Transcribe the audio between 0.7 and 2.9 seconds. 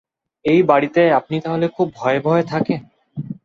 বাড়িতে আপনি তাহলে খুব ভয়ে-ভয়ে থাকেন?